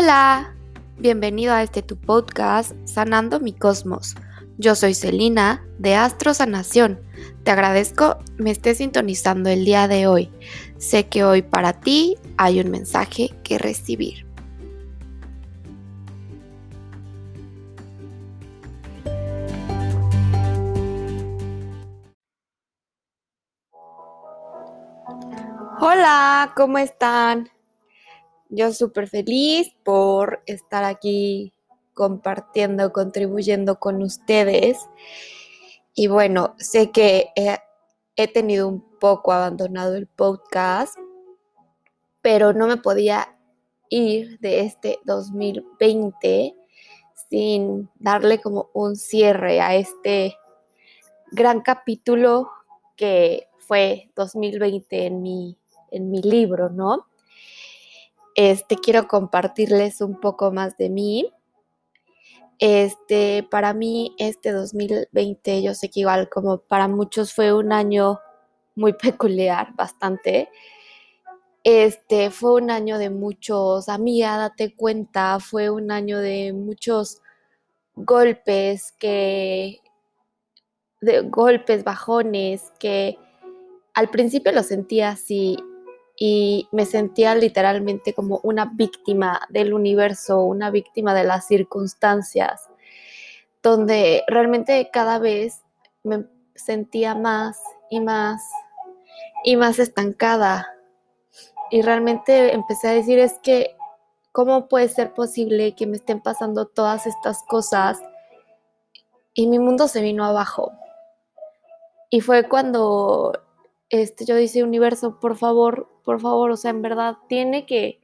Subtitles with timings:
[0.00, 0.54] Hola,
[0.98, 4.14] bienvenido a este tu podcast Sanando mi Cosmos.
[4.56, 7.00] Yo soy Celina de Astro Sanación.
[7.42, 10.30] Te agradezco me estés sintonizando el día de hoy.
[10.76, 14.24] Sé que hoy para ti hay un mensaje que recibir.
[25.80, 27.50] Hola, ¿cómo están?
[28.50, 31.52] Yo súper feliz por estar aquí
[31.92, 34.78] compartiendo, contribuyendo con ustedes.
[35.94, 40.96] Y bueno, sé que he, tenido un poco abandonado el podcast,
[42.22, 43.36] pero no me podía
[43.90, 46.54] ir de este 2020
[47.28, 50.36] sin darle como un cierre a este
[51.32, 52.48] gran capítulo
[52.94, 55.58] que fue 2020 en mi,
[55.90, 57.07] en mi libro, ¿no?
[58.40, 61.34] Este, quiero compartirles un poco más de mí.
[62.60, 68.20] Este, para mí, este 2020, yo sé que igual como para muchos fue un año
[68.76, 70.50] muy peculiar, bastante.
[71.64, 77.20] Este, fue un año de muchos, amiga, date cuenta, fue un año de muchos
[77.96, 79.80] golpes que,
[81.00, 83.18] de golpes, bajones, que
[83.94, 85.56] al principio lo sentía así
[86.18, 92.68] y me sentía literalmente como una víctima del universo, una víctima de las circunstancias,
[93.62, 95.62] donde realmente cada vez
[96.02, 96.24] me
[96.56, 98.42] sentía más y más
[99.44, 100.74] y más estancada.
[101.70, 103.76] Y realmente empecé a decir es que,
[104.32, 108.00] ¿cómo puede ser posible que me estén pasando todas estas cosas?
[109.34, 110.72] Y mi mundo se vino abajo.
[112.10, 113.32] Y fue cuando
[113.90, 118.00] este, yo dije, universo, por favor, por favor, o sea, en verdad, tiene que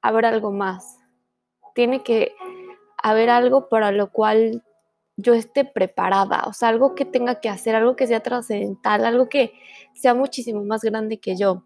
[0.00, 0.98] haber algo más.
[1.74, 2.34] Tiene que
[3.02, 4.62] haber algo para lo cual
[5.16, 9.28] yo esté preparada, o sea, algo que tenga que hacer, algo que sea trascendental, algo
[9.28, 9.52] que
[9.94, 11.64] sea muchísimo más grande que yo.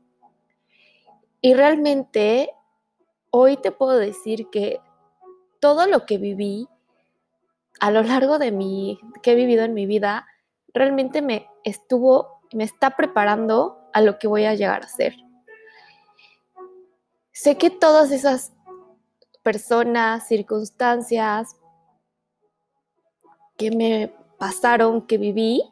[1.40, 2.50] Y realmente,
[3.30, 4.80] hoy te puedo decir que
[5.60, 6.68] todo lo que viví
[7.80, 10.26] a lo largo de mi, que he vivido en mi vida,
[10.74, 15.14] realmente me estuvo me está preparando a lo que voy a llegar a ser.
[17.32, 18.52] Sé que todas esas
[19.42, 21.56] personas, circunstancias
[23.56, 25.62] que me pasaron, que viví,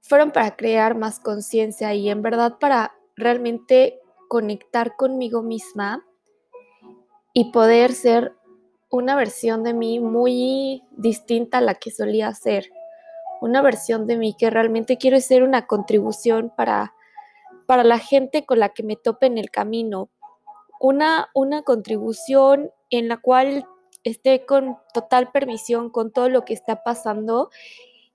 [0.00, 6.04] fueron para crear más conciencia y en verdad para realmente conectar conmigo misma
[7.32, 8.34] y poder ser
[8.90, 12.70] una versión de mí muy distinta a la que solía ser
[13.42, 16.94] una versión de mí que realmente quiero ser una contribución para,
[17.66, 20.10] para la gente con la que me tope en el camino.
[20.78, 23.66] Una, una contribución en la cual
[24.04, 27.50] esté con total permisión con todo lo que está pasando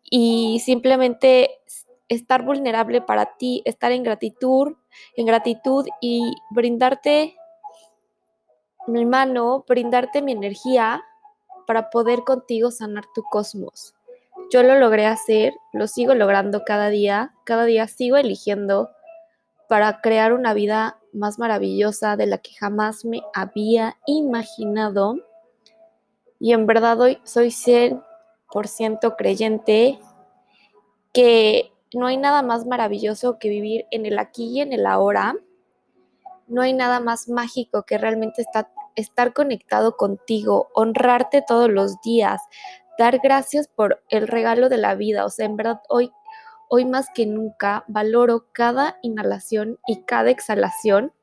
[0.02, 1.60] y simplemente
[2.08, 4.78] estar vulnerable para ti, estar en gratitud,
[5.18, 7.36] en gratitud y brindarte
[8.88, 11.04] mi mano, brindarte mi energía
[11.66, 13.97] para poder contigo sanar tu cosmos.
[14.50, 18.90] Yo lo logré hacer, lo sigo logrando cada día, cada día sigo eligiendo
[19.68, 25.18] para crear una vida más maravillosa de la que jamás me había imaginado.
[26.40, 30.00] Y en verdad hoy soy 100% creyente
[31.14, 35.36] que no hay nada más maravilloso que vivir en el aquí y en el ahora.
[36.48, 38.46] No hay nada más mágico que realmente
[38.96, 42.42] estar conectado contigo, honrarte todos los días,
[42.98, 45.26] dar gracias por el regalo de la vida.
[45.26, 46.12] O sea, en verdad hoy,
[46.70, 51.14] hoy más que nunca valoro cada inhalación y cada exhalación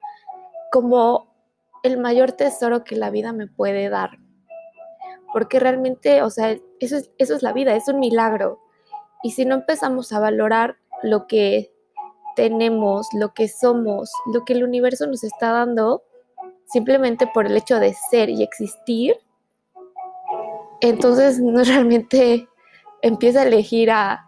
[0.73, 1.35] como
[1.83, 4.19] el mayor tesoro que la vida me puede dar.
[5.33, 8.61] Porque realmente, o sea, eso es, eso es la vida, es un milagro.
[9.23, 11.73] Y si no empezamos a valorar lo que
[12.37, 16.03] tenemos, lo que somos, lo que el universo nos está dando,
[16.67, 19.17] simplemente por el hecho de ser y existir,
[20.89, 22.49] entonces realmente
[23.03, 24.27] empieza a elegir a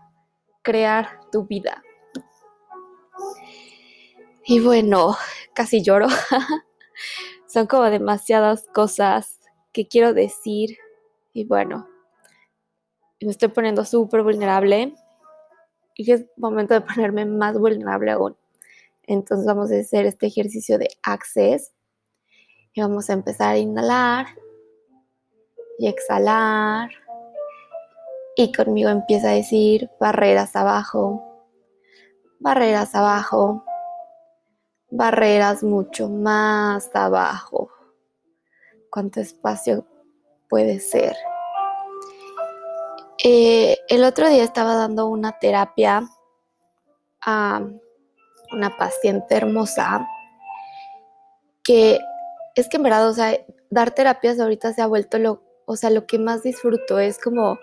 [0.63, 1.83] crear tu vida.
[4.45, 5.17] Y bueno,
[5.55, 6.07] casi lloro.
[7.47, 9.41] Son como demasiadas cosas
[9.73, 10.79] que quiero decir.
[11.33, 11.89] Y bueno,
[13.21, 14.95] me estoy poniendo súper vulnerable.
[15.95, 18.37] Y es momento de ponerme más vulnerable aún.
[19.03, 21.73] Entonces vamos a hacer este ejercicio de access.
[22.73, 24.27] Y vamos a empezar a inhalar
[25.79, 26.91] y exhalar.
[28.37, 31.23] Y conmigo empieza a decir barreras abajo,
[32.39, 33.65] barreras abajo,
[34.91, 37.71] barreras mucho más abajo.
[38.91, 39.85] cuánto espacio
[40.49, 41.15] puede ser.
[43.23, 46.03] Eh, el otro día estaba dando una terapia
[47.21, 47.61] a
[48.53, 50.07] una paciente hermosa
[51.63, 51.99] que
[52.55, 53.37] es que en verdad, o sea,
[53.71, 57.59] dar terapias ahorita se ha vuelto lo, o sea, lo que más disfruto es como,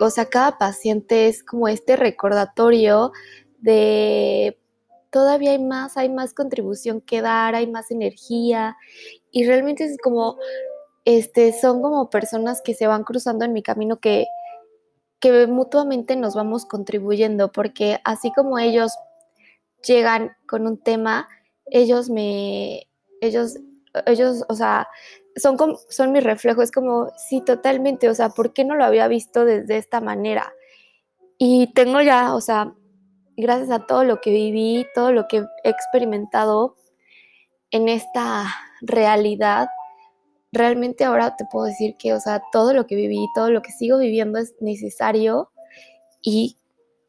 [0.00, 3.12] o sea, cada paciente es como este recordatorio
[3.58, 4.58] de
[5.10, 8.76] todavía hay más, hay más contribución que dar, hay más energía
[9.30, 10.38] y realmente es como,
[11.04, 14.26] este, son como personas que se van cruzando en mi camino que,
[15.20, 18.92] que mutuamente nos vamos contribuyendo, porque así como ellos
[19.86, 21.28] llegan con un tema,
[21.66, 22.88] ellos me,
[23.20, 23.58] ellos,
[24.06, 24.88] ellos, o sea,
[25.36, 28.84] son, como, son mi reflejo, es como, sí, totalmente, o sea, ¿por qué no lo
[28.84, 30.52] había visto desde esta manera?
[31.38, 32.74] Y tengo ya, o sea,
[33.36, 36.76] gracias a todo lo que viví, todo lo que he experimentado
[37.70, 38.46] en esta
[38.82, 39.68] realidad,
[40.52, 43.72] realmente ahora te puedo decir que, o sea, todo lo que viví, todo lo que
[43.72, 45.50] sigo viviendo es necesario
[46.20, 46.58] y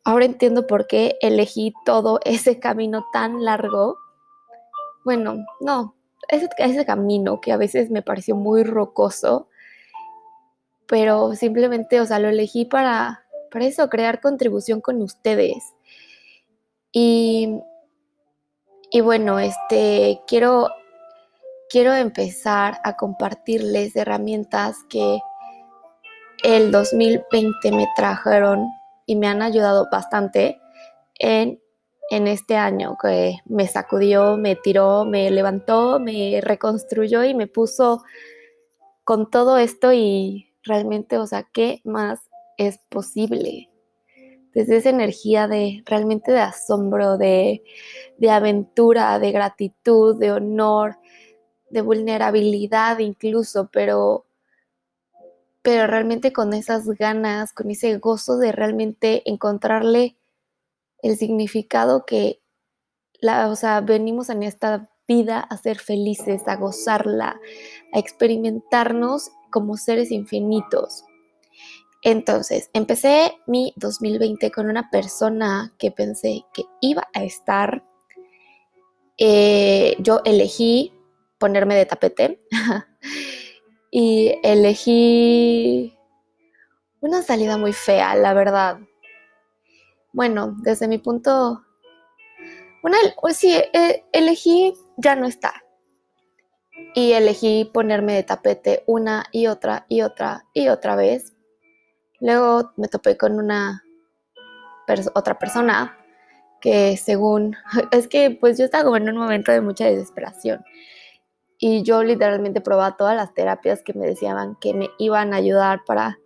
[0.05, 3.97] ahora entiendo por qué elegí todo ese camino tan largo.
[5.03, 5.95] Bueno, no,
[6.29, 9.47] ese, ese camino que a veces me pareció muy rocoso,
[10.87, 15.73] pero simplemente, o sea, lo elegí para, para eso, crear contribución con ustedes.
[16.91, 17.59] Y,
[18.91, 20.69] y bueno, este, quiero
[21.73, 25.19] quiero empezar a compartirles herramientas que
[26.43, 28.67] el 2020 me trajeron
[29.07, 30.61] y me han ayudado bastante
[31.17, 31.59] en,
[32.15, 38.03] en este año que me sacudió, me tiró, me levantó, me reconstruyó y me puso
[39.03, 42.19] con todo esto y realmente, o sea, ¿qué más
[42.59, 43.71] es posible?
[44.53, 47.63] Desde esa energía de realmente de asombro, de,
[48.19, 50.99] de aventura, de gratitud, de honor,
[51.71, 54.27] de vulnerabilidad incluso, pero,
[55.63, 60.15] pero realmente con esas ganas, con ese gozo de realmente encontrarle
[61.03, 62.41] el significado que,
[63.21, 67.39] la, o sea, venimos en esta vida a ser felices, a gozarla,
[67.93, 71.03] a experimentarnos como seres infinitos.
[72.01, 77.85] Entonces, empecé mi 2020 con una persona que pensé que iba a estar.
[79.17, 80.93] Eh, yo elegí
[81.37, 82.39] ponerme de tapete
[83.91, 85.97] y elegí
[86.99, 88.79] una salida muy fea, la verdad.
[90.13, 91.63] Bueno, desde mi punto,
[92.83, 92.97] una,
[93.31, 95.53] sí, eh, elegí ya no estar.
[96.95, 101.33] Y elegí ponerme de tapete una y otra y otra y otra vez.
[102.19, 103.83] Luego me topé con una
[105.15, 105.97] otra persona
[106.61, 107.55] que según,
[107.91, 110.63] es que pues yo estaba en un momento de mucha desesperación
[111.57, 115.81] y yo literalmente probaba todas las terapias que me decían que me iban a ayudar
[115.85, 116.19] para,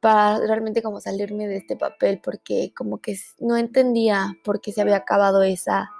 [0.00, 4.80] para realmente como salirme de este papel, porque como que no entendía por qué se
[4.80, 5.90] había acabado esa,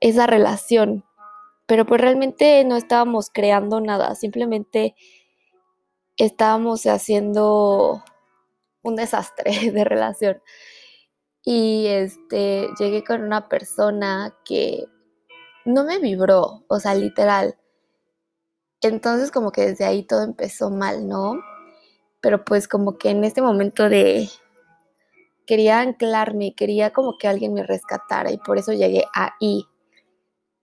[0.00, 1.04] esa relación.
[1.66, 4.94] Pero pues realmente no estábamos creando nada, simplemente
[6.16, 8.02] estábamos haciendo
[8.82, 10.42] un desastre de relación.
[11.44, 14.86] Y este llegué con una persona que
[15.64, 17.56] no me vibró, o sea, literal.
[18.82, 21.40] Entonces como que desde ahí todo empezó mal, ¿no?
[22.20, 24.28] Pero pues como que en este momento de
[25.46, 29.64] quería anclarme, quería como que alguien me rescatara y por eso llegué ahí.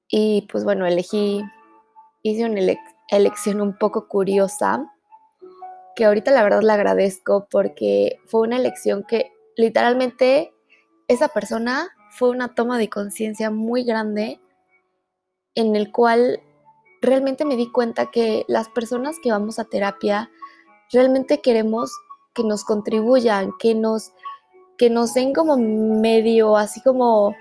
[0.08, 1.42] Y pues bueno, elegí,
[2.22, 2.62] hice una
[3.10, 4.86] elección un poco curiosa,
[5.96, 10.54] que ahorita la verdad la agradezco porque fue una elección que literalmente
[11.08, 14.40] esa persona fue una toma de conciencia muy grande
[15.56, 16.42] en el cual
[17.02, 20.30] realmente me di cuenta que las personas que vamos a terapia
[20.92, 21.92] realmente queremos
[22.34, 24.12] que nos contribuyan, que nos,
[24.78, 27.36] que nos den como medio, así como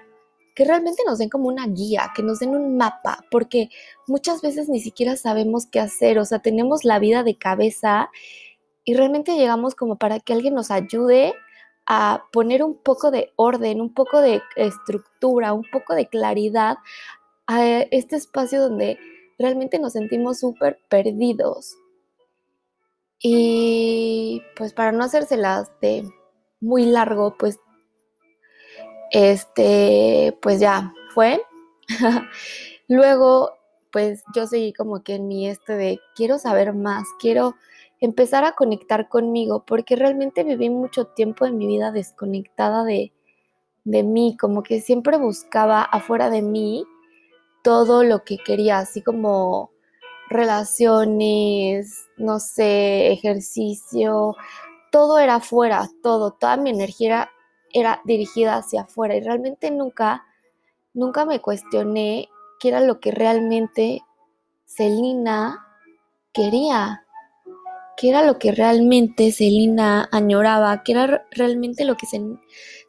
[0.54, 3.70] que realmente nos den como una guía, que nos den un mapa, porque
[4.06, 8.10] muchas veces ni siquiera sabemos qué hacer, o sea, tenemos la vida de cabeza
[8.84, 11.34] y realmente llegamos como para que alguien nos ayude
[11.86, 16.78] a poner un poco de orden, un poco de estructura, un poco de claridad
[17.46, 18.98] a este espacio donde
[19.38, 21.76] realmente nos sentimos súper perdidos.
[23.26, 26.06] Y pues para no hacérselas de
[26.60, 27.58] muy largo, pues
[29.10, 31.40] este, pues ya fue.
[32.88, 33.52] Luego,
[33.90, 37.54] pues yo seguí como que en mi este de quiero saber más, quiero
[37.98, 43.14] empezar a conectar conmigo, porque realmente viví mucho tiempo en mi vida desconectada de,
[43.84, 46.84] de mí, como que siempre buscaba afuera de mí
[47.62, 49.70] todo lo que quería, así como
[50.28, 54.36] relaciones, no sé, ejercicio,
[54.90, 57.30] todo era afuera, todo, toda mi energía
[57.72, 60.24] era, dirigida hacia afuera y realmente nunca,
[60.92, 62.28] nunca me cuestioné
[62.60, 64.02] qué era lo que realmente
[64.64, 65.66] Celina
[66.32, 67.04] quería,
[67.96, 72.06] qué era lo que realmente Celina añoraba, qué era realmente lo que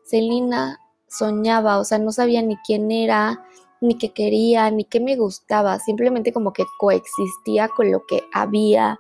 [0.05, 3.43] Celina soñaba, o sea, no sabía ni quién era,
[3.81, 8.97] ni qué quería, ni qué me gustaba, simplemente como que coexistía con lo que había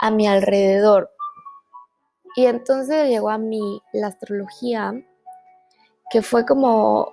[0.00, 1.10] a mi alrededor.
[2.36, 4.92] Y entonces llegó a mí la astrología,
[6.10, 7.12] que fue como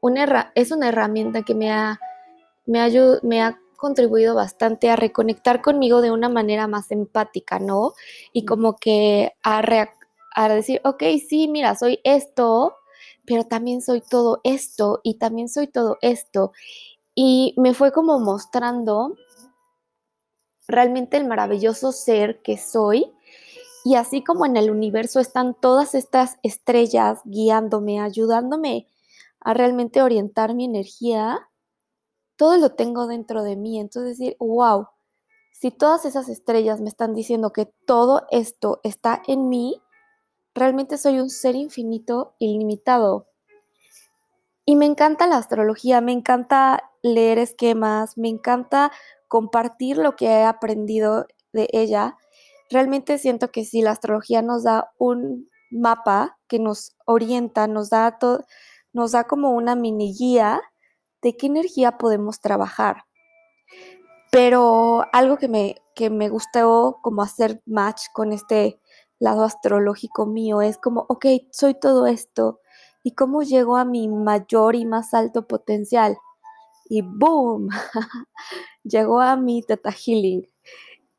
[0.00, 1.98] una, es una herramienta que me ha,
[2.66, 2.90] me,
[3.22, 7.92] me ha contribuido bastante a reconectar conmigo de una manera más empática, ¿no?
[8.32, 9.62] Y como que a,
[10.34, 12.76] a decir, ok, sí, mira, soy esto,
[13.26, 16.52] pero también soy todo esto y también soy todo esto.
[17.14, 19.16] Y me fue como mostrando
[20.66, 23.12] realmente el maravilloso ser que soy.
[23.84, 28.88] Y así como en el universo están todas estas estrellas guiándome, ayudándome
[29.40, 31.50] a realmente orientar mi energía,
[32.36, 33.78] todo lo tengo dentro de mí.
[33.78, 34.88] Entonces decir, wow,
[35.52, 39.80] si todas esas estrellas me están diciendo que todo esto está en mí,
[40.54, 43.28] realmente soy un ser infinito, ilimitado.
[44.64, 48.92] Y me encanta la astrología, me encanta leer esquemas, me encanta
[49.28, 52.16] compartir lo que he aprendido de ella.
[52.70, 58.16] Realmente siento que si la astrología nos da un mapa que nos orienta, nos da,
[58.92, 60.62] nos da como una mini guía
[61.20, 63.04] de qué energía podemos trabajar.
[64.30, 68.80] Pero algo que me, que me gustó como hacer match con este
[69.24, 72.60] lado astrológico mío es como, ok, soy todo esto,
[73.02, 76.16] ¿y cómo llego a mi mayor y más alto potencial?
[76.88, 77.68] Y boom,
[78.84, 80.48] llegó a mi Teta Healing.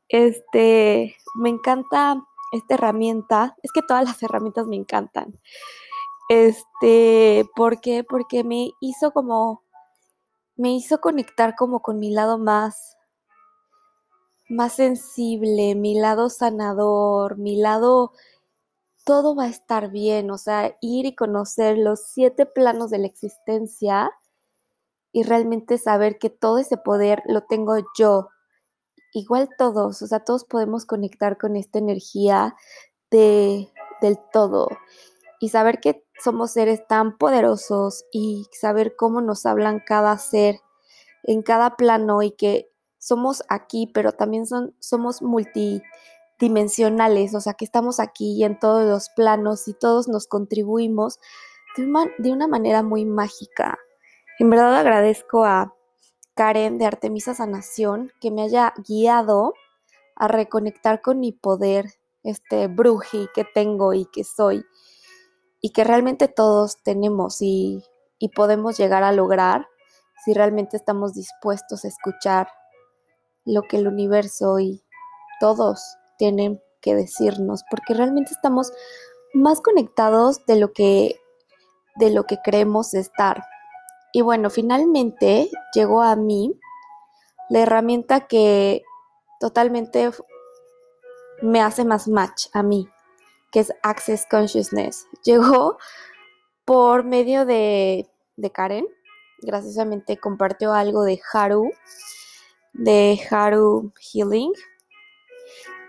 [0.08, 2.22] Este, me encanta
[2.52, 5.34] esta herramienta, es que todas las herramientas me encantan.
[6.28, 8.04] Este, ¿por qué?
[8.04, 9.62] Porque me hizo como,
[10.56, 12.96] me hizo conectar como con mi lado más
[14.48, 18.12] más sensible, mi lado sanador, mi lado,
[19.04, 23.06] todo va a estar bien, o sea, ir y conocer los siete planos de la
[23.06, 24.10] existencia
[25.12, 28.28] y realmente saber que todo ese poder lo tengo yo.
[29.12, 32.56] Igual todos, o sea, todos podemos conectar con esta energía
[33.10, 33.72] de,
[34.02, 34.68] del todo
[35.40, 40.60] y saber que somos seres tan poderosos y saber cómo nos hablan cada ser
[41.22, 42.70] en cada plano y que
[43.06, 49.10] somos aquí, pero también son, somos multidimensionales, o sea que estamos aquí en todos los
[49.10, 51.20] planos y todos nos contribuimos
[51.76, 53.78] de una, de una manera muy mágica.
[54.40, 55.72] En verdad agradezco a
[56.34, 59.54] Karen de Artemisa Sanación que me haya guiado
[60.16, 61.86] a reconectar con mi poder,
[62.24, 64.64] este bruji que tengo y que soy,
[65.60, 67.84] y que realmente todos tenemos y,
[68.18, 69.68] y podemos llegar a lograr
[70.24, 72.48] si realmente estamos dispuestos a escuchar
[73.46, 74.84] lo que el universo y
[75.40, 75.80] todos
[76.18, 78.72] tienen que decirnos, porque realmente estamos
[79.32, 81.20] más conectados de lo que
[81.96, 83.42] de lo que creemos estar.
[84.12, 86.58] Y bueno, finalmente llegó a mí
[87.48, 88.82] la herramienta que
[89.40, 90.10] totalmente
[91.40, 92.88] me hace más match a mí,
[93.50, 95.06] que es Access Consciousness.
[95.24, 95.78] Llegó
[96.64, 98.86] por medio de, de Karen,
[99.40, 101.70] graciosamente compartió algo de Haru
[102.78, 104.52] de Haru Healing.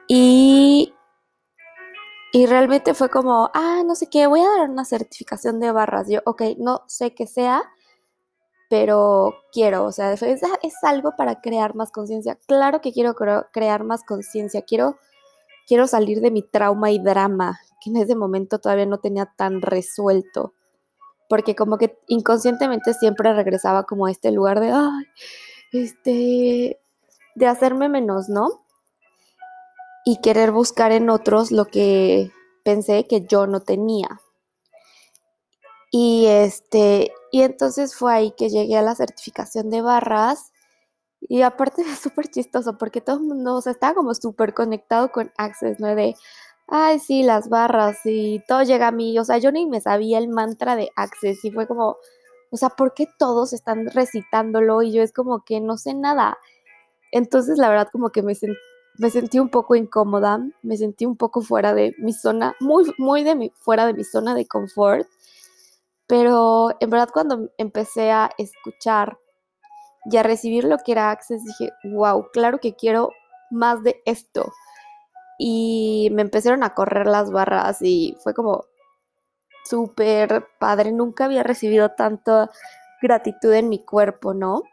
[0.07, 0.93] Y,
[2.31, 6.07] y realmente fue como, ah, no sé qué, voy a dar una certificación de barras.
[6.09, 7.63] Yo, ok, no sé qué sea,
[8.69, 12.37] pero quiero, o sea, es, es algo para crear más conciencia.
[12.47, 13.15] Claro que quiero
[13.51, 14.97] crear más conciencia, quiero,
[15.67, 19.61] quiero salir de mi trauma y drama, que en ese momento todavía no tenía tan
[19.61, 20.53] resuelto.
[21.29, 25.05] Porque como que inconscientemente siempre regresaba como a este lugar de, ay,
[25.71, 26.79] este,
[27.35, 28.65] de hacerme menos, ¿no?
[30.05, 32.31] Y querer buscar en otros lo que
[32.63, 34.21] pensé que yo no tenía.
[35.91, 40.51] Y este, y entonces fue ahí que llegué a la certificación de barras.
[41.21, 45.11] Y aparte es súper chistoso porque todo el mundo, o sea, estaba como súper conectado
[45.11, 45.93] con Access, ¿no?
[45.95, 46.15] De,
[46.67, 49.17] ay, sí, las barras y todo llega a mí.
[49.19, 51.97] O sea, yo ni me sabía el mantra de Access y fue como,
[52.51, 54.81] o sea, ¿por qué todos están recitándolo?
[54.81, 56.37] Y yo es como que no sé nada.
[57.11, 58.33] Entonces, la verdad, como que me,
[58.97, 63.23] me sentí un poco incómoda, me sentí un poco fuera de mi zona, muy, muy
[63.23, 65.07] de mi, fuera de mi zona de confort.
[66.07, 69.17] Pero en verdad, cuando empecé a escuchar
[70.09, 73.11] y a recibir lo que era Access dije, wow, claro que quiero
[73.51, 74.51] más de esto.
[75.37, 78.65] Y me empezaron a correr las barras y fue como
[79.67, 80.91] súper padre.
[80.91, 82.49] Nunca había recibido tanta
[83.01, 84.63] gratitud en mi cuerpo, ¿no?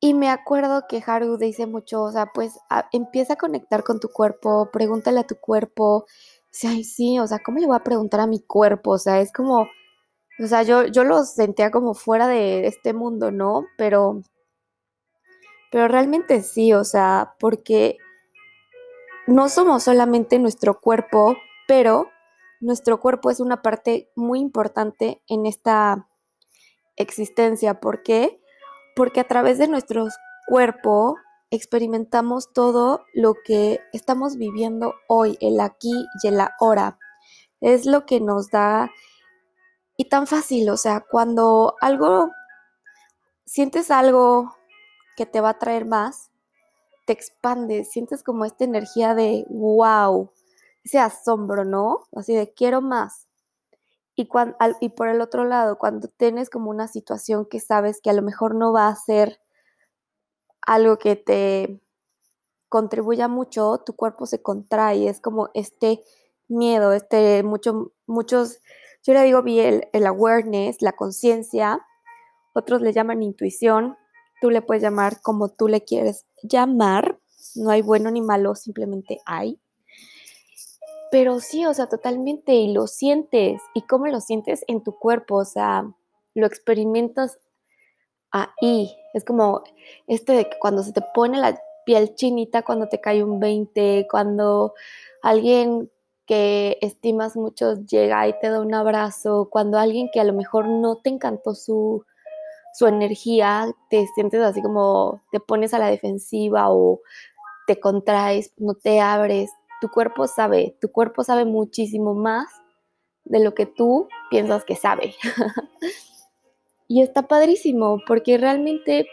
[0.00, 2.58] Y me acuerdo que Haru dice mucho, o sea, pues
[2.92, 6.04] empieza a conectar con tu cuerpo, pregúntale a tu cuerpo.
[6.50, 8.92] Sea, ay, sí, o sea, ¿cómo le voy a preguntar a mi cuerpo?
[8.92, 13.30] O sea, es como, o sea, yo, yo lo sentía como fuera de este mundo,
[13.30, 13.64] ¿no?
[13.78, 14.20] Pero,
[15.72, 17.96] pero realmente sí, o sea, porque
[19.26, 22.10] no somos solamente nuestro cuerpo, pero
[22.64, 26.08] nuestro cuerpo es una parte muy importante en esta
[26.96, 27.80] existencia.
[27.80, 28.40] ¿Por qué?
[28.94, 30.08] porque a través de nuestro
[30.46, 31.16] cuerpo
[31.50, 36.98] experimentamos todo lo que estamos viviendo hoy, el aquí y el ahora.
[37.60, 38.90] Es lo que nos da
[39.96, 42.30] y tan fácil, o sea, cuando algo,
[43.46, 44.52] sientes algo
[45.16, 46.30] que te va a traer más,
[47.06, 50.32] te expandes, sientes como esta energía de wow,
[50.84, 52.06] ese asombro, ¿no?
[52.14, 53.26] Así de quiero más.
[54.16, 54.28] Y,
[54.80, 58.22] y por el otro lado, cuando tienes como una situación que sabes que a lo
[58.22, 59.40] mejor no va a ser
[60.66, 61.80] algo que te
[62.68, 66.02] contribuya mucho, tu cuerpo se contrae, es como este
[66.48, 68.60] miedo, este mucho, muchos,
[69.02, 71.84] yo le digo bien el, el awareness, la conciencia,
[72.52, 73.96] otros le llaman intuición,
[74.40, 77.18] tú le puedes llamar como tú le quieres llamar,
[77.54, 79.60] no hay bueno ni malo, simplemente hay.
[81.14, 83.62] Pero sí, o sea, totalmente, y lo sientes.
[83.72, 85.36] ¿Y cómo lo sientes en tu cuerpo?
[85.36, 85.88] O sea,
[86.34, 87.38] lo experimentas
[88.32, 88.90] ahí.
[89.12, 89.62] Es como
[90.08, 91.56] este de que cuando se te pone la
[91.86, 94.74] piel chinita, cuando te cae un 20, cuando
[95.22, 95.88] alguien
[96.26, 100.66] que estimas mucho llega y te da un abrazo, cuando alguien que a lo mejor
[100.66, 102.04] no te encantó su,
[102.72, 107.02] su energía, te sientes así como te pones a la defensiva o
[107.68, 109.48] te contraes, no te abres,
[109.84, 112.48] tu cuerpo sabe, tu cuerpo sabe muchísimo más
[113.24, 115.14] de lo que tú piensas que sabe.
[116.88, 119.06] y está padrísimo porque realmente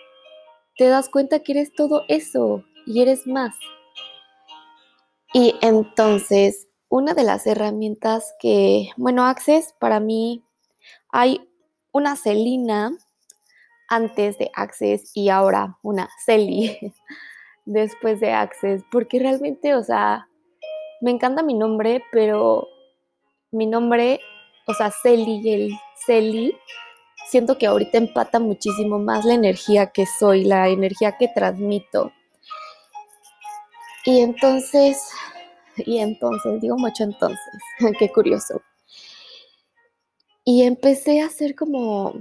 [0.78, 3.54] te das cuenta que eres todo eso y eres más.
[5.34, 10.42] Y entonces, una de las herramientas que, bueno, Access para mí
[11.10, 11.50] hay
[11.92, 12.94] una Celina
[13.90, 16.78] antes de Access y ahora una Celi
[17.66, 20.30] después de Access, porque realmente, o sea,
[21.02, 22.68] me encanta mi nombre, pero
[23.52, 24.22] mi nombre,
[24.68, 25.72] o sea, Celi el
[26.06, 26.56] Celi,
[27.28, 32.12] siento que ahorita empata muchísimo más la energía que soy, la energía que transmito.
[34.06, 35.10] Y entonces,
[35.78, 37.62] y entonces, digo mucho entonces,
[38.00, 38.62] qué curioso.
[40.44, 42.14] Y empecé a hacer como,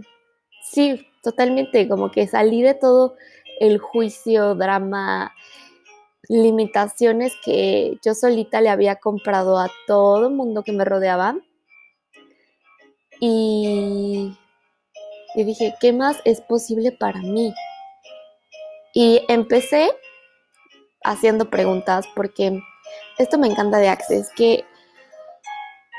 [0.62, 3.16] sí, totalmente, como que salí de todo
[3.61, 5.33] el juicio, drama,
[6.28, 11.37] limitaciones que yo solita le había comprado a todo el mundo que me rodeaba.
[13.20, 14.37] Y,
[15.35, 17.52] y dije, ¿qué más es posible para mí?
[18.94, 19.90] Y empecé
[21.04, 22.61] haciendo preguntas porque
[23.18, 24.64] esto me encanta de Access, que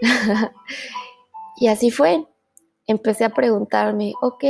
[1.56, 2.24] y así fue.
[2.86, 4.44] Empecé a preguntarme, ok,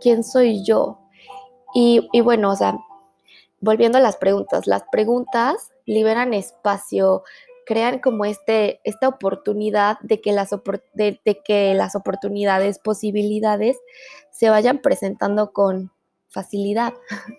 [0.00, 1.01] ¿quién soy yo?
[1.74, 2.78] Y, bueno, o sea,
[3.60, 7.22] volviendo a las preguntas, las preguntas liberan espacio,
[7.64, 10.50] crean como este, esta oportunidad de que, las,
[10.94, 13.78] de, que las oportunidades, posibilidades
[14.30, 15.92] se vayan presentando con
[16.28, 16.94] facilidad.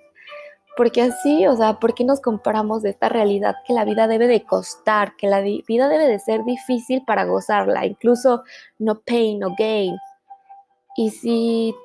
[0.75, 4.25] Porque así, o sea, ¿por qué nos comparamos de esta realidad que la vida debe
[4.25, 8.43] de costar, que la vida debe de ser difícil para gozarla, incluso
[8.79, 9.95] no pain, no gain?
[10.97, 11.75] Y si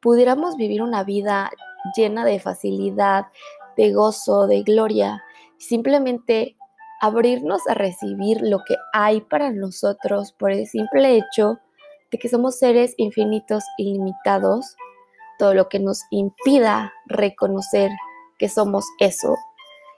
[0.00, 1.50] pudiéramos vivir una vida
[1.96, 3.26] llena de facilidad,
[3.76, 5.22] de gozo, de gloria,
[5.58, 6.56] simplemente
[7.00, 11.58] abrirnos a recibir lo que hay para nosotros por el simple hecho
[12.10, 14.76] de que somos seres infinitos y limitados,
[15.38, 17.90] todo lo que nos impida reconocer
[18.38, 19.34] que somos eso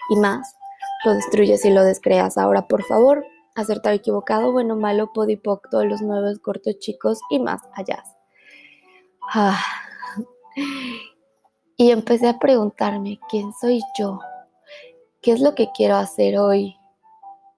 [0.08, 0.56] y más,
[1.04, 2.38] lo destruyes y lo descreas.
[2.38, 7.60] Ahora, por favor, acertar equivocado, bueno, malo, podipoc, todos los nuevos cortos chicos y más
[7.74, 8.02] allá.
[9.32, 9.62] Ah.
[11.78, 14.18] Y empecé a preguntarme, ¿quién soy yo?
[15.20, 16.74] ¿Qué es lo que quiero hacer hoy?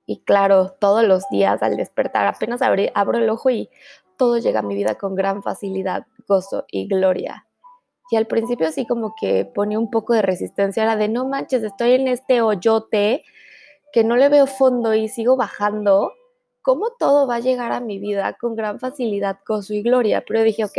[0.06, 3.70] Y claro, todos los días al despertar, apenas abro el ojo y
[4.16, 7.46] todo llega a mi vida con gran facilidad, gozo y gloria.
[8.10, 11.62] Y al principio sí como que ponía un poco de resistencia, era de no manches,
[11.62, 13.22] estoy en este hoyote
[13.92, 16.12] que no le veo fondo y sigo bajando.
[16.62, 20.24] ¿Cómo todo va a llegar a mi vida con gran facilidad, gozo y gloria?
[20.26, 20.78] Pero dije, ok,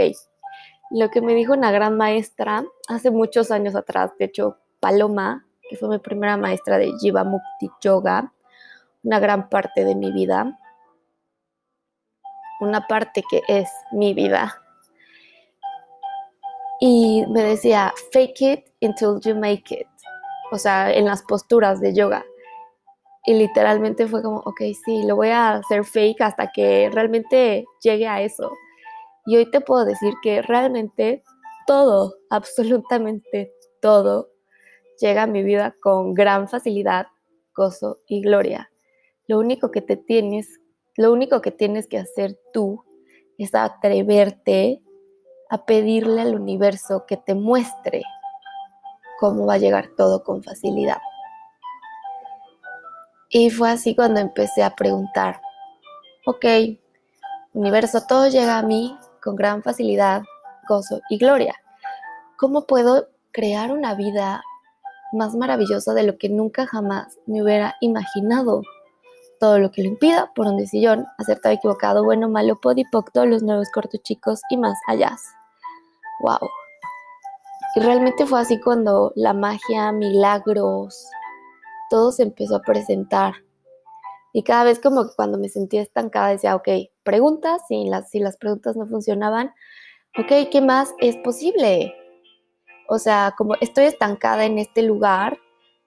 [0.91, 5.78] lo que me dijo una gran maestra hace muchos años atrás, de hecho, Paloma, que
[5.78, 8.34] fue mi primera maestra de Jiva Mukti Yoga,
[9.04, 10.58] una gran parte de mi vida,
[12.60, 14.62] una parte que es mi vida.
[16.82, 19.88] Y me decía, fake it until you make it.
[20.52, 22.25] O sea, en las posturas de yoga.
[23.25, 28.08] Y literalmente fue como, ok, sí, lo voy a hacer fake hasta que realmente llegue
[28.08, 28.52] a eso.
[29.30, 31.22] Y hoy te puedo decir que realmente
[31.68, 34.32] todo, absolutamente todo,
[35.00, 37.06] llega a mi vida con gran facilidad,
[37.56, 38.72] gozo y gloria.
[39.28, 40.60] Lo único que te tienes,
[40.98, 42.84] lo único que tienes que hacer tú
[43.38, 44.82] es atreverte
[45.52, 48.02] a pedirle al universo que te muestre
[49.20, 50.98] cómo va a llegar todo con facilidad.
[53.30, 55.39] Y fue así cuando empecé a preguntar,
[56.26, 56.46] ok,
[57.54, 60.23] universo, todo llega a mí con gran facilidad,
[60.67, 61.55] gozo y gloria.
[62.38, 64.43] ¿Cómo puedo crear una vida
[65.12, 68.62] más maravillosa de lo que nunca jamás me hubiera imaginado?
[69.39, 73.43] Todo lo que lo impida, por un decisión, acertado, equivocado, bueno, malo, podipoc, todos los
[73.43, 75.15] nuevos cortos chicos y más allá.
[76.21, 76.49] ¡Wow!
[77.75, 81.08] Y realmente fue así cuando la magia, milagros,
[81.89, 83.34] todo se empezó a presentar.
[84.34, 86.70] Y cada vez como que cuando me sentía estancada decía, ok,
[87.04, 89.54] preguntas, si las, si las preguntas no funcionaban,
[90.18, 91.96] ok, ¿qué más es posible?
[92.88, 95.38] O sea, como estoy estancada en este lugar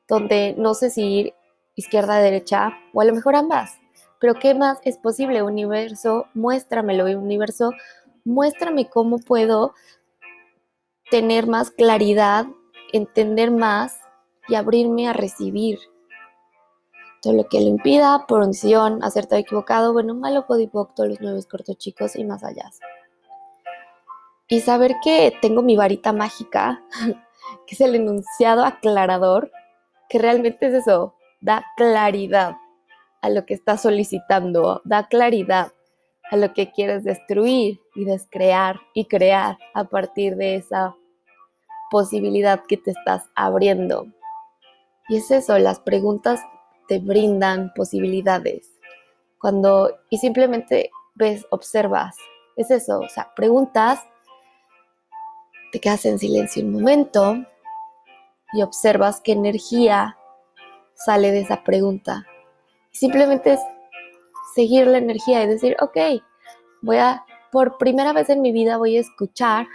[0.09, 1.35] donde no sé si ir
[1.75, 3.79] izquierda, derecha o a lo mejor ambas.
[4.21, 5.43] Pero ¿qué más es posible?
[5.43, 7.07] Universo, muéstramelo.
[7.19, 7.73] Universo,
[8.25, 9.75] muéstrame cómo puedo
[11.11, 12.47] tener más claridad,
[12.93, 13.99] entender más
[14.49, 15.79] y abrirme a recibir
[17.23, 21.41] todo lo que lo impida, por unción, acertado, equivocado, bueno, malo, podipoc, todos los nueve
[21.49, 22.69] cortos chicos y más allá.
[24.49, 26.83] Y saber que tengo mi varita mágica,
[27.67, 29.53] que es el enunciado aclarador,
[30.09, 32.57] que realmente es eso, da claridad
[33.23, 35.73] a lo que estás solicitando, da claridad
[36.33, 40.97] a lo que quieres destruir y descrear y crear a partir de esa
[41.91, 44.07] posibilidad que te estás abriendo.
[45.09, 46.41] Y es eso, las preguntas
[46.93, 48.71] te brindan posibilidades.
[49.39, 52.15] Cuando, y simplemente ves, observas,
[52.55, 53.99] es eso, o sea, preguntas,
[55.73, 57.37] te quedas en silencio un momento
[58.53, 60.19] y observas qué energía
[60.95, 62.27] sale de esa pregunta.
[62.91, 63.61] simplemente es
[64.55, 65.97] seguir la energía y decir, ok,
[66.83, 69.67] voy a, por primera vez en mi vida voy a escuchar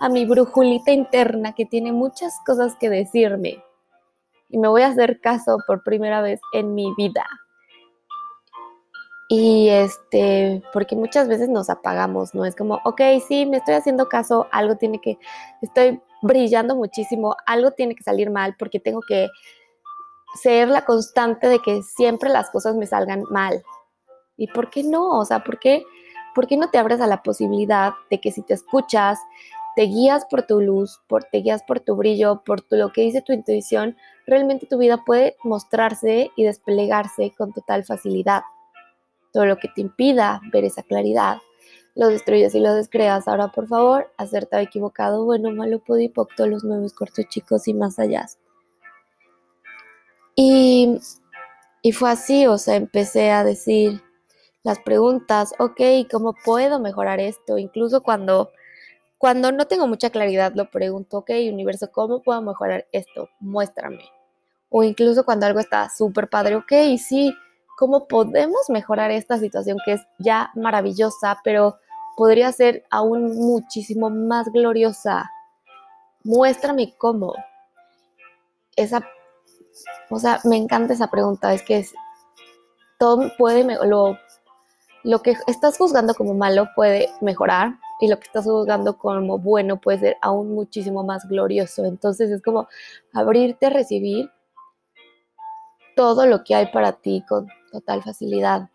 [0.00, 3.62] a mi brujulita interna que tiene muchas cosas que decirme
[4.52, 7.26] y me voy a hacer caso por primera vez en mi vida.
[9.28, 12.44] Y este, porque muchas veces nos apagamos, ¿no?
[12.44, 15.18] Es como, ok, sí, me estoy haciendo caso, algo tiene que,
[15.62, 19.28] estoy brillando muchísimo, algo tiene que salir mal porque tengo que
[20.34, 23.62] ser la constante de que siempre las cosas me salgan mal.
[24.36, 25.18] ¿Y por qué no?
[25.18, 25.82] O sea, ¿por qué,
[26.34, 29.18] ¿por qué no te abres a la posibilidad de que si te escuchas,
[29.74, 33.22] te guías por tu luz, por, te guías por tu brillo, por lo que dice
[33.22, 38.42] tu intuición, realmente tu vida puede mostrarse y desplegarse con total facilidad.
[39.32, 41.38] Todo lo que te impida ver esa claridad,
[41.94, 43.28] lo destruyes y lo descreas.
[43.28, 47.98] Ahora, por favor, acertado, equivocado, bueno, malo, podipoc, todos los nuevos cortos chicos y más
[47.98, 48.26] allá.
[50.34, 50.98] Y,
[51.82, 54.02] y fue así, o sea, empecé a decir
[54.62, 55.80] las preguntas, ok,
[56.10, 57.58] ¿cómo puedo mejorar esto?
[57.58, 58.50] Incluso cuando,
[59.22, 63.28] cuando no tengo mucha claridad, lo pregunto, ok, universo, ¿cómo puedo mejorar esto?
[63.38, 64.02] Muéstrame.
[64.68, 67.32] O incluso cuando algo está súper padre, ok, sí,
[67.78, 71.76] ¿cómo podemos mejorar esta situación que es ya maravillosa, pero
[72.16, 75.30] podría ser aún muchísimo más gloriosa?
[76.24, 77.32] Muéstrame cómo.
[78.74, 79.06] Esa
[80.10, 81.94] o sea, me encanta esa pregunta, es que es,
[82.98, 84.18] todo puede, lo,
[85.04, 89.80] lo que estás juzgando como malo puede mejorar y lo que estás juzgando como bueno
[89.80, 91.84] puede ser aún muchísimo más glorioso.
[91.84, 92.66] Entonces es como
[93.12, 94.28] abrirte a recibir
[95.94, 98.70] todo lo que hay para ti con total facilidad.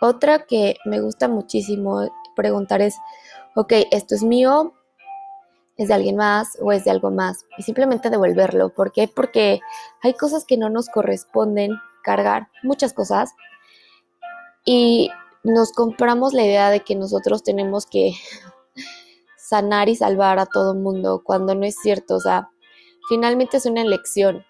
[0.00, 2.96] Otra que me gusta muchísimo preguntar es,
[3.54, 4.74] ok, esto es mío,
[5.76, 8.70] es de alguien más o es de algo más y simplemente devolverlo.
[8.70, 9.06] ¿Por qué?
[9.06, 9.60] Porque
[10.02, 11.70] hay cosas que no nos corresponden
[12.02, 13.30] cargar, muchas cosas,
[14.64, 15.08] y
[15.44, 18.14] nos compramos la idea de que nosotros tenemos que
[19.52, 22.14] sanar y salvar a todo mundo cuando no es cierto.
[22.14, 22.48] O sea,
[23.10, 24.46] finalmente es una elección.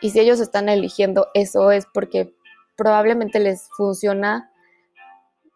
[0.00, 2.34] Y si ellos están eligiendo eso es porque
[2.74, 4.50] probablemente les funciona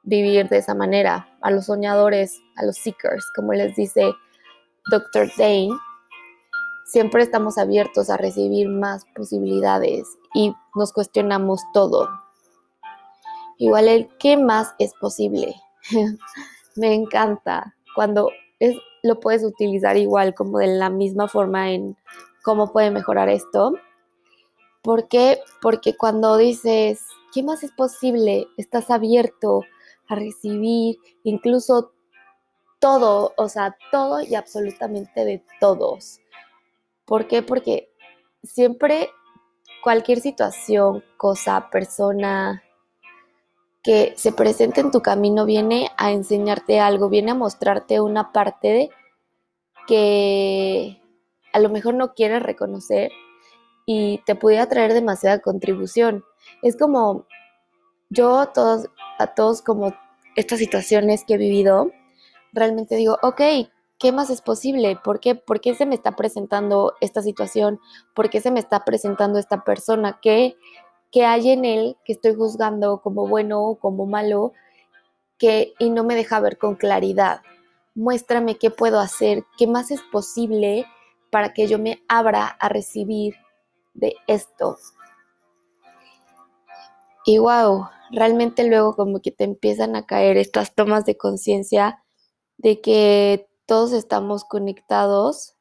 [0.03, 1.27] vivir de esa manera.
[1.41, 4.13] A los soñadores, a los seekers, como les dice
[4.91, 5.31] Dr.
[5.39, 5.71] Dane,
[6.85, 12.11] siempre estamos abiertos a recibir más posibilidades y nos cuestionamos todo.
[13.57, 15.55] Igual el qué más es posible.
[16.77, 21.97] Me encanta cuando es, lo puedes utilizar igual como de la misma forma en
[22.43, 23.75] cómo puede mejorar esto.
[24.83, 25.41] ¿Por qué?
[25.61, 28.47] Porque cuando dices, ¿qué más es posible?
[28.57, 29.63] Estás abierto
[30.09, 31.93] a recibir incluso
[32.79, 36.21] todo, o sea, todo y absolutamente de todos.
[37.05, 37.43] ¿Por qué?
[37.43, 37.91] Porque
[38.43, 39.11] siempre
[39.83, 42.63] cualquier situación, cosa, persona
[43.87, 48.69] que se presente en tu camino viene a enseñarte algo, viene a mostrarte una parte
[48.69, 48.91] de
[49.87, 51.01] que
[51.53, 53.13] a lo mejor no quieres reconocer
[53.87, 56.25] y te pudiera traer demasiada contribución.
[56.63, 57.27] Es como
[58.11, 58.89] yo a todos,
[59.21, 59.95] a todos como
[60.35, 61.93] estas situaciones que he vivido,
[62.53, 63.41] realmente digo, ok,
[64.01, 64.99] ¿qué más es posible?
[65.05, 65.37] ¿Por qué?
[65.37, 67.79] ¿Por qué se me está presentando esta situación?
[68.17, 70.19] ¿Por qué se me está presentando esta persona?
[70.21, 70.57] ¿Qué,
[71.17, 74.53] qué hay en él que estoy juzgando como bueno o como malo
[75.39, 77.41] que, y no me deja ver con claridad?
[77.95, 80.85] Muéstrame qué puedo hacer, qué más es posible
[81.31, 83.35] para que yo me abra a recibir
[83.95, 84.77] de esto.
[87.25, 92.05] Y wow, realmente luego como que te empiezan a caer estas tomas de conciencia
[92.59, 95.57] de que todos estamos conectados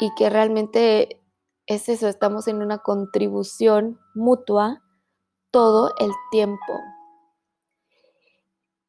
[0.00, 1.20] y que realmente
[1.66, 4.82] es eso, estamos en una contribución mutua
[5.50, 6.80] todo el tiempo.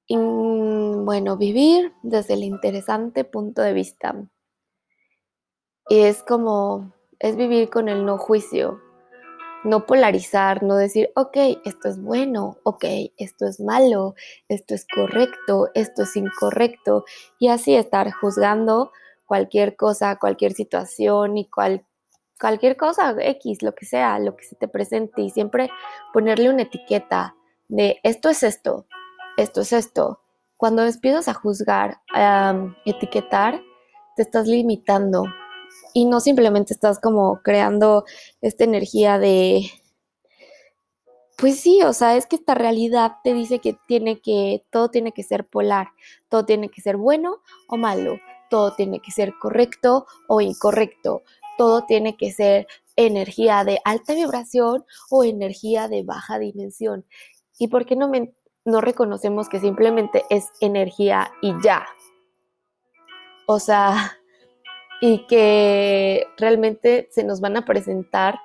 [0.07, 4.15] Y, bueno, vivir desde el interesante punto de vista.
[5.87, 8.81] Y es como, es vivir con el no juicio,
[9.63, 12.85] no polarizar, no decir, ok, esto es bueno, ok,
[13.17, 14.13] esto es malo,
[14.47, 17.05] esto es correcto, esto es incorrecto,
[17.39, 18.91] y así estar juzgando
[19.25, 21.49] cualquier cosa, cualquier situación y
[22.39, 25.69] cualquier cosa, X, lo que sea, lo que se te presente, y siempre
[26.13, 27.35] ponerle una etiqueta
[27.67, 28.87] de esto es esto,
[29.37, 30.21] esto es esto.
[30.57, 33.61] Cuando empiezas a juzgar, a etiquetar,
[34.15, 35.25] te estás limitando
[35.93, 38.05] y no simplemente estás como creando
[38.41, 39.69] esta energía de,
[41.37, 45.11] pues sí, o sea, es que esta realidad te dice que tiene que, todo tiene
[45.11, 45.89] que ser polar,
[46.29, 48.19] todo tiene que ser bueno o malo,
[48.49, 51.23] todo tiene que ser correcto o incorrecto,
[51.57, 57.05] todo tiene que ser energía de alta vibración o energía de baja dimensión.
[57.57, 58.11] ¿Y por qué no,
[58.65, 61.85] no reconocemos que simplemente es energía y ya?
[63.47, 64.17] O sea,
[65.01, 68.39] y que realmente se nos van a presentar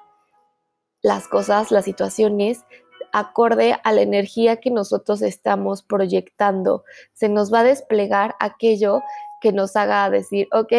[1.03, 2.65] las cosas, las situaciones
[3.13, 6.85] acorde a la energía que nosotros estamos proyectando.
[7.13, 9.03] Se nos va a desplegar aquello
[9.41, 10.73] que nos haga decir, ok,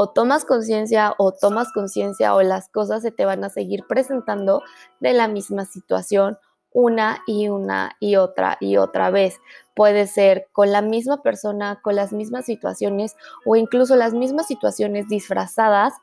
[0.00, 4.62] o tomas conciencia o tomas conciencia o las cosas se te van a seguir presentando
[5.00, 6.38] de la misma situación
[6.72, 9.40] una y una y otra y otra vez.
[9.74, 15.08] Puede ser con la misma persona, con las mismas situaciones o incluso las mismas situaciones
[15.08, 15.94] disfrazadas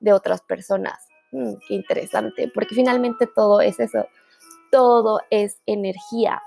[0.00, 1.06] de otras personas.
[1.30, 4.08] Mm, qué interesante, porque finalmente todo es eso,
[4.72, 6.42] todo es energía.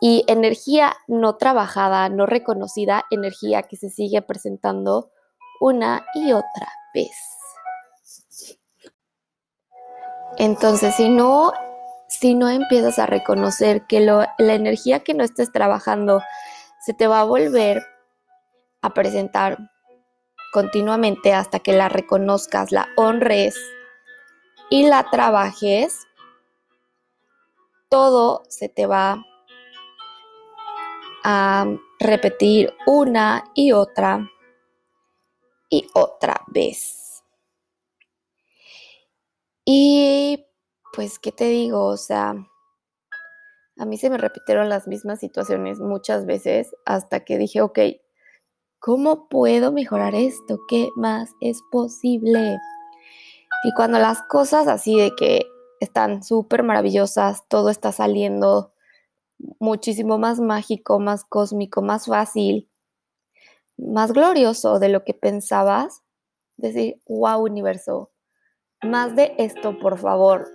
[0.00, 5.11] y energía no trabajada, no reconocida, energía que se sigue presentando
[5.62, 7.16] una y otra vez.
[10.36, 11.52] Entonces, si no,
[12.08, 16.20] si no empiezas a reconocer que la energía que no estés trabajando
[16.84, 17.86] se te va a volver
[18.80, 19.56] a presentar
[20.52, 23.56] continuamente hasta que la reconozcas, la honres
[24.68, 25.96] y la trabajes,
[27.88, 29.22] todo se te va
[31.22, 31.66] a
[32.00, 34.28] repetir una y otra
[35.72, 37.24] y otra vez.
[39.64, 40.44] Y
[40.92, 41.86] pues, ¿qué te digo?
[41.86, 42.34] O sea,
[43.78, 47.78] a mí se me repitieron las mismas situaciones muchas veces hasta que dije, ok,
[48.80, 50.60] ¿cómo puedo mejorar esto?
[50.68, 52.58] ¿Qué más es posible?
[53.64, 55.46] Y cuando las cosas así de que
[55.80, 58.74] están súper maravillosas, todo está saliendo
[59.58, 62.68] muchísimo más mágico, más cósmico, más fácil,
[63.76, 66.02] más glorioso de lo que pensabas,
[66.56, 68.10] decir, wow universo,
[68.82, 70.48] más de esto, por favor,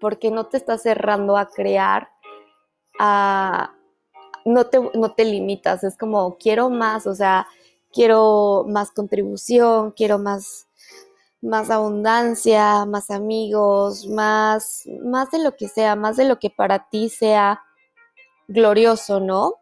[0.00, 2.08] porque no te estás cerrando a crear,
[2.98, 3.74] a,
[4.44, 7.46] no, te, no te limitas, es como, quiero más, o sea,
[7.92, 10.68] quiero más contribución, quiero más,
[11.40, 16.88] más abundancia, más amigos, más, más de lo que sea, más de lo que para
[16.90, 17.62] ti sea
[18.48, 19.54] glorioso, ¿no?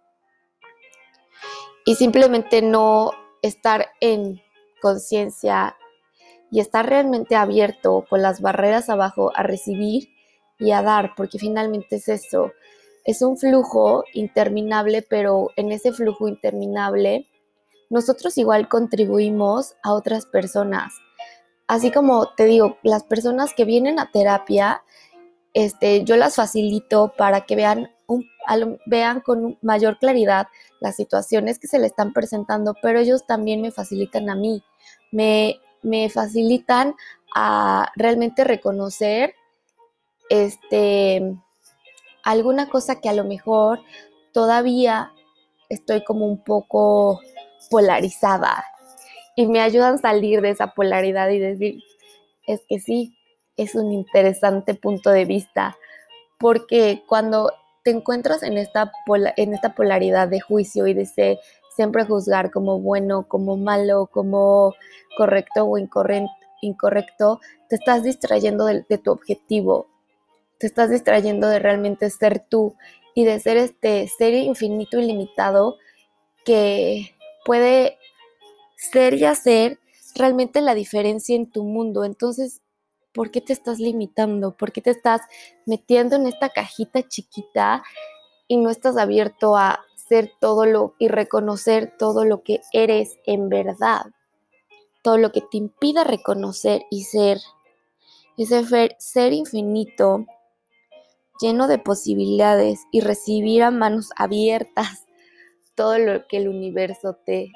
[1.84, 3.10] Y simplemente no
[3.42, 4.40] estar en
[4.80, 5.76] conciencia
[6.50, 10.10] y estar realmente abierto con las barreras abajo a recibir
[10.58, 12.52] y a dar, porque finalmente es eso,
[13.04, 17.26] es un flujo interminable, pero en ese flujo interminable
[17.90, 20.94] nosotros igual contribuimos a otras personas.
[21.66, 24.82] Así como te digo, las personas que vienen a terapia,
[25.54, 27.91] este, yo las facilito para que vean
[28.86, 30.48] vean con mayor claridad
[30.80, 34.62] las situaciones que se le están presentando, pero ellos también me facilitan a mí,
[35.10, 36.94] me, me facilitan
[37.34, 39.34] a realmente reconocer
[40.28, 41.36] este,
[42.22, 43.80] alguna cosa que a lo mejor
[44.32, 45.12] todavía
[45.68, 47.20] estoy como un poco
[47.70, 48.64] polarizada
[49.36, 51.82] y me ayudan a salir de esa polaridad y decir,
[52.46, 53.16] es que sí,
[53.56, 55.76] es un interesante punto de vista,
[56.38, 57.52] porque cuando
[57.82, 58.92] te encuentras en esta,
[59.36, 61.38] en esta polaridad de juicio y de
[61.74, 64.74] siempre juzgar como bueno, como malo, como
[65.16, 69.88] correcto o incorrecto, te estás distrayendo de, tu objetivo,
[70.58, 72.76] te estás distrayendo de realmente ser tú
[73.14, 75.76] y de ser este ser infinito y limitado
[76.44, 77.14] que
[77.44, 77.98] puede
[78.76, 79.78] ser y hacer
[80.14, 82.04] realmente la diferencia en tu mundo.
[82.04, 82.61] Entonces,
[83.12, 84.56] ¿por qué te estás limitando?
[84.56, 85.20] ¿Por qué te estás
[85.66, 87.82] metiendo en esta cajita chiquita
[88.48, 93.48] y no estás abierto a ser todo lo y reconocer todo lo que eres en
[93.48, 94.06] verdad?
[95.02, 97.38] Todo lo que te impida reconocer y ser
[98.38, 98.64] ese
[98.98, 100.26] ser infinito,
[101.40, 105.06] lleno de posibilidades y recibir a manos abiertas
[105.74, 107.52] todo lo que el universo te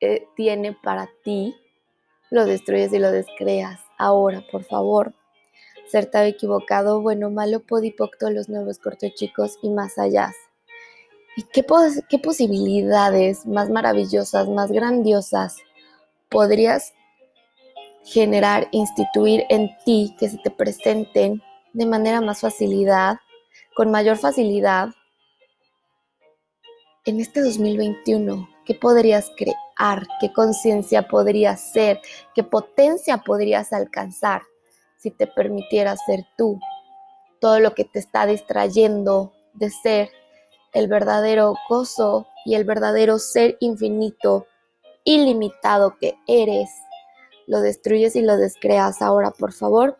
[0.00, 1.54] eh, tiene para ti,
[2.30, 5.14] lo destruyes y lo descreas ahora, por favor.
[5.86, 8.80] Acertado, equivocado, bueno, malo, podipocto, los nuevos
[9.14, 10.32] chicos y más allá.
[11.36, 11.64] ¿Y qué,
[12.08, 15.56] qué posibilidades más maravillosas, más grandiosas
[16.28, 16.94] podrías
[18.04, 23.16] generar, instituir en ti que se te presenten de manera más facilidad,
[23.74, 24.90] con mayor facilidad
[27.04, 28.48] en este 2021?
[28.64, 29.56] ¿Qué podrías crear?
[30.20, 32.00] qué conciencia podrías ser,
[32.32, 34.42] qué potencia podrías alcanzar
[34.98, 36.60] si te permitieras ser tú.
[37.40, 40.10] Todo lo que te está distrayendo de ser
[40.72, 44.46] el verdadero gozo y el verdadero ser infinito,
[45.02, 46.70] ilimitado que eres,
[47.48, 49.98] lo destruyes y lo descreas ahora, por favor.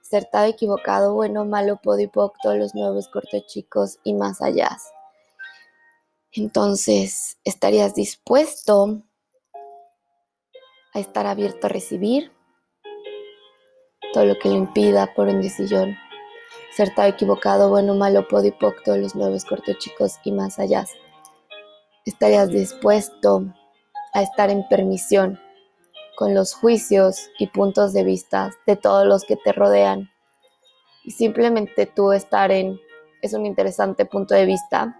[0.00, 4.78] Acertado, equivocado, bueno, malo, podipoc, todos los nuevos cortos chicos y más allá.
[6.34, 9.02] Entonces, ¿estarías dispuesto
[10.94, 12.32] a estar abierto a recibir
[14.14, 15.94] todo lo que le impida por indecisión,
[16.96, 20.86] tal equivocado, bueno, malo, podipoc, todos los nuevos cortos chicos y más allá?
[22.06, 23.44] ¿Estarías dispuesto
[24.14, 25.38] a estar en permisión
[26.16, 30.10] con los juicios y puntos de vista de todos los que te rodean?
[31.04, 32.80] Y simplemente tú estar en,
[33.20, 34.98] es un interesante punto de vista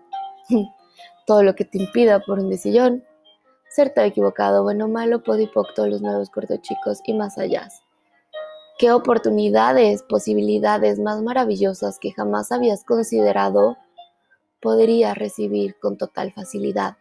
[1.27, 3.05] todo lo que te impida por un decisión,
[3.69, 7.69] ser equivocado, bueno, malo, podipoc, todos los nuevos cortos chicos y más allá.
[8.79, 13.77] Qué oportunidades, posibilidades más maravillosas que jamás habías considerado
[14.61, 16.97] podría recibir con total facilidad.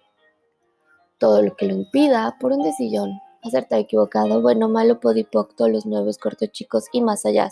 [1.17, 6.17] Todo lo que lo impida, por un decillón, acertado, equivocado, bueno, malo, podipocto, los nuevos
[6.17, 7.51] cortos chicos y más allá.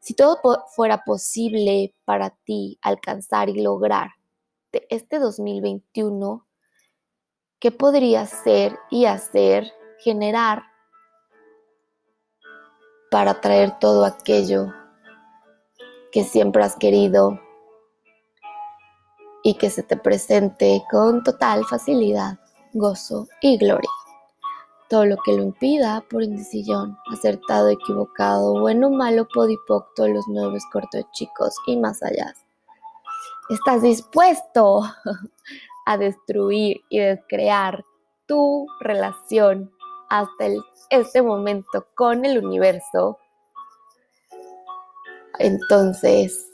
[0.00, 0.40] Si todo
[0.74, 4.10] fuera posible para ti alcanzar y lograr
[4.90, 6.46] este 2021,
[7.58, 10.64] ¿qué podrías ser y hacer, generar
[13.10, 14.72] para traer todo aquello
[16.12, 17.38] que siempre has querido
[19.42, 22.38] y que se te presente con total facilidad,
[22.72, 23.90] gozo y gloria.
[24.88, 31.04] Todo lo que lo impida por indecisión, acertado, equivocado, bueno, malo, podipocto, los nueve cortos
[31.12, 32.34] chicos y más allá.
[33.48, 34.82] Estás dispuesto
[35.86, 37.84] a destruir y descrear
[38.26, 39.70] tu relación
[40.08, 40.46] hasta
[40.90, 43.18] este momento con el universo,
[45.38, 46.52] entonces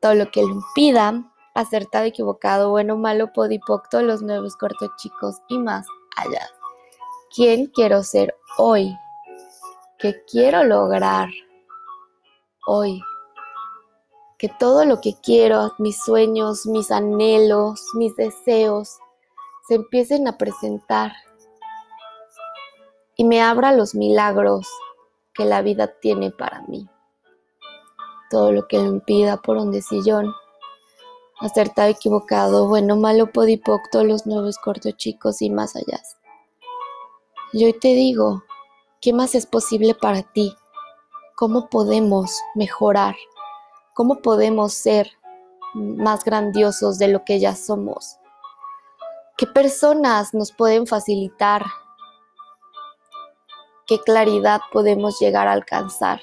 [0.00, 5.58] todo lo que lo impida, acertado, equivocado, bueno, malo, podipocto, los nuevos cortos chicos y
[5.58, 6.46] más allá.
[7.34, 8.94] ¿Quién quiero ser hoy?
[9.98, 11.28] ¿Qué quiero lograr
[12.66, 13.00] hoy?
[14.38, 18.98] Que todo lo que quiero, mis sueños, mis anhelos, mis deseos,
[19.66, 21.12] se empiecen a presentar
[23.16, 24.68] y me abra los milagros
[25.34, 26.88] que la vida tiene para mí.
[28.30, 30.34] Todo lo que lo impida por un decillón,
[31.40, 36.00] acertado, equivocado, bueno, malo, podipocto, los nuevos cortos chicos y más allá.
[37.52, 38.42] Y hoy te digo,
[39.00, 40.54] ¿qué más es posible para ti?
[41.36, 43.14] ¿Cómo podemos mejorar?
[43.96, 45.10] ¿Cómo podemos ser
[45.72, 48.18] más grandiosos de lo que ya somos?
[49.38, 51.64] ¿Qué personas nos pueden facilitar
[53.86, 56.20] qué claridad podemos llegar a alcanzar,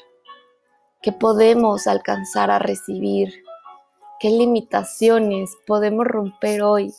[1.01, 3.43] qué podemos alcanzar a recibir,
[4.19, 6.93] qué limitaciones podemos romper hoy,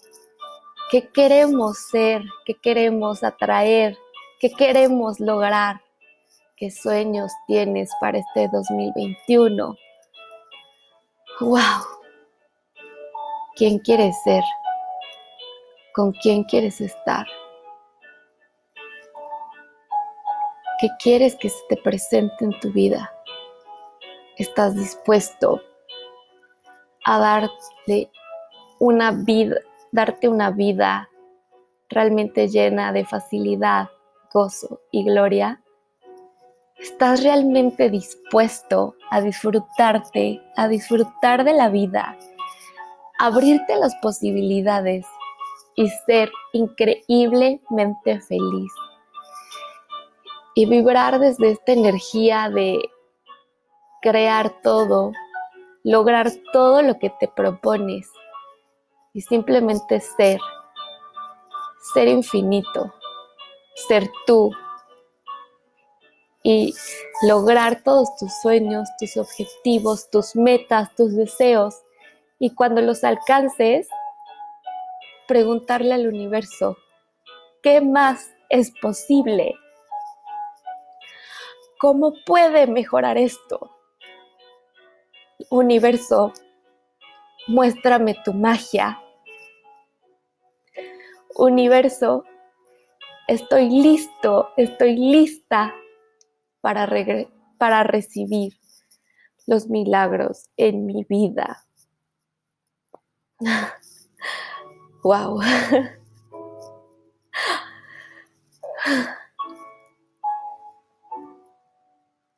[0.91, 3.97] qué queremos ser, qué queremos atraer,
[4.41, 5.83] qué queremos lograr,
[6.57, 9.77] qué sueños tienes para este 2021.
[11.41, 11.59] ¡Wow!
[13.57, 14.45] ¿Quién quieres ser?
[15.93, 17.27] ¿Con quién quieres estar?
[20.81, 23.13] ¿Qué quieres que se te presente en tu vida?
[24.39, 25.61] ¿Estás dispuesto
[27.05, 28.13] a darle
[28.79, 29.57] una vida,
[29.91, 31.11] darte una vida
[31.89, 33.89] realmente llena de facilidad,
[34.33, 35.64] gozo y gloria?
[36.79, 42.17] ¿Estás realmente dispuesto a disfrutarte, a disfrutar de la vida,
[43.19, 45.07] abrirte las posibilidades
[45.77, 48.73] y ser increíblemente feliz?
[50.55, 52.79] y vibrar desde esta energía de
[54.01, 55.13] crear todo,
[55.83, 58.09] lograr todo lo que te propones
[59.13, 60.39] y simplemente ser,
[61.93, 62.95] ser infinito,
[63.89, 64.53] ser tú
[66.47, 66.75] y
[67.23, 71.83] lograr todos tus sueños, tus objetivos, tus metas, tus deseos
[72.39, 73.89] y cuando los alcances,
[75.27, 76.77] preguntarle al universo,
[77.63, 79.55] ¿qué más es posible?
[81.79, 83.71] ¿Cómo puede mejorar esto?
[85.49, 86.35] Universo,
[87.47, 89.01] muéstrame tu magia.
[91.37, 92.25] Universo,
[93.29, 95.75] estoy listo, estoy lista
[96.65, 96.89] para,
[97.59, 98.55] para recibir
[99.47, 101.67] los milagros en mi vida.
[105.05, 105.39] wow.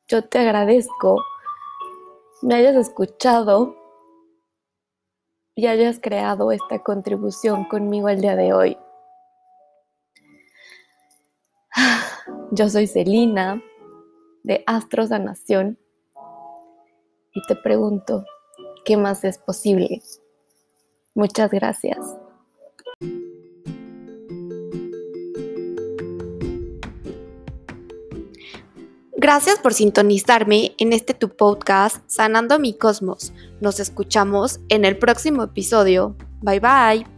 [0.09, 1.23] yo te agradezco
[2.41, 3.75] me hayas escuchado
[5.55, 8.77] y hayas creado esta contribución conmigo el día de hoy.
[12.51, 13.61] Yo soy Celina
[14.47, 15.77] de Astros Nación
[17.33, 18.23] y te pregunto,
[18.85, 20.01] ¿qué más es posible?
[21.13, 21.97] Muchas gracias.
[29.17, 33.33] Gracias por sintonizarme en este tu podcast Sanando mi Cosmos.
[33.59, 36.15] Nos escuchamos en el próximo episodio.
[36.41, 37.16] Bye bye.